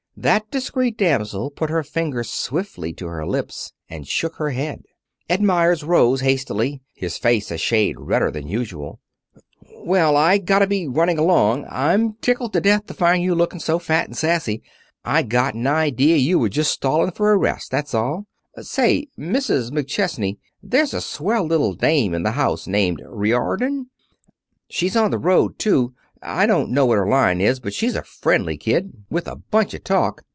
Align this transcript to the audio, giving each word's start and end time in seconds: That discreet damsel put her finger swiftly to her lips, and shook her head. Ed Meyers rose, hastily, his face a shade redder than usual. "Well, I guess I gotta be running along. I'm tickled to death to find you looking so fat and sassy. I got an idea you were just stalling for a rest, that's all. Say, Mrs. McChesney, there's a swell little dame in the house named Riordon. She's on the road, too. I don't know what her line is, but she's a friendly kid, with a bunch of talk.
That 0.17 0.51
discreet 0.51 0.99
damsel 0.99 1.49
put 1.49 1.71
her 1.71 1.81
finger 1.81 2.23
swiftly 2.23 2.93
to 2.93 3.07
her 3.07 3.25
lips, 3.25 3.73
and 3.89 4.07
shook 4.07 4.35
her 4.35 4.51
head. 4.51 4.83
Ed 5.27 5.41
Meyers 5.41 5.83
rose, 5.83 6.21
hastily, 6.21 6.81
his 6.93 7.17
face 7.17 7.49
a 7.49 7.57
shade 7.57 7.99
redder 7.99 8.29
than 8.29 8.45
usual. 8.47 8.99
"Well, 9.77 10.15
I 10.15 10.37
guess 10.37 10.43
I 10.43 10.45
gotta 10.45 10.67
be 10.67 10.87
running 10.87 11.17
along. 11.17 11.65
I'm 11.71 12.13
tickled 12.21 12.53
to 12.53 12.61
death 12.61 12.85
to 12.87 12.93
find 12.93 13.23
you 13.23 13.33
looking 13.33 13.59
so 13.59 13.79
fat 13.79 14.05
and 14.05 14.15
sassy. 14.15 14.61
I 15.03 15.23
got 15.23 15.55
an 15.55 15.65
idea 15.65 16.17
you 16.17 16.37
were 16.37 16.49
just 16.49 16.71
stalling 16.71 17.11
for 17.13 17.31
a 17.31 17.37
rest, 17.37 17.71
that's 17.71 17.95
all. 17.95 18.27
Say, 18.61 19.07
Mrs. 19.17 19.71
McChesney, 19.71 20.37
there's 20.61 20.93
a 20.93 21.01
swell 21.01 21.45
little 21.45 21.73
dame 21.73 22.13
in 22.13 22.21
the 22.21 22.31
house 22.33 22.67
named 22.67 23.01
Riordon. 23.07 23.87
She's 24.69 24.95
on 24.95 25.09
the 25.09 25.17
road, 25.17 25.57
too. 25.57 25.95
I 26.23 26.45
don't 26.45 26.69
know 26.69 26.85
what 26.85 26.99
her 26.99 27.07
line 27.09 27.41
is, 27.41 27.59
but 27.59 27.73
she's 27.73 27.95
a 27.95 28.03
friendly 28.03 28.55
kid, 28.55 28.91
with 29.09 29.27
a 29.27 29.37
bunch 29.37 29.73
of 29.73 29.83
talk. 29.83 30.21